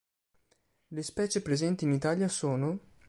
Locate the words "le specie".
0.89-1.43